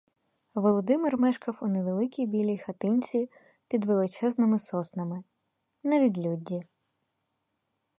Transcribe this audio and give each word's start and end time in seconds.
Володимир 0.55 1.17
мешкав 1.17 1.57
у 1.61 1.67
невеличкій 1.67 2.25
білій 2.25 2.57
хатинці 2.57 3.29
під 3.67 3.85
величезними 3.85 4.59
соснами, 4.59 5.23
на 5.83 5.99
відлюдді. 5.99 6.63